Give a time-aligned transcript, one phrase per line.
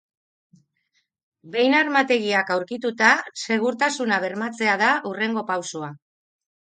[1.55, 3.09] Behin armategiak aurkituta,
[3.43, 5.91] segurtasuna bermatzea da hurrengo pausoa.